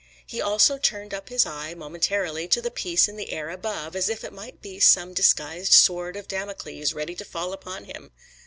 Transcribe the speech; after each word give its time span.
He 0.25 0.41
also 0.41 0.79
turned 0.79 1.13
up 1.13 1.29
his 1.29 1.45
eye, 1.45 1.75
momentarily, 1.75 2.47
to 2.47 2.59
the 2.59 2.71
piece 2.71 3.07
in 3.07 3.17
the 3.17 3.29
air 3.31 3.51
above, 3.51 3.95
as 3.95 4.09
if 4.09 4.23
it 4.23 4.33
might 4.33 4.59
be 4.59 4.79
some 4.79 5.13
disguised 5.13 5.73
sword 5.73 6.15
of 6.15 6.27
Damocles 6.27 6.91
ready 6.93 7.13
to 7.13 7.23
fall 7.23 7.53
upon 7.53 7.85
him. 7.85 8.09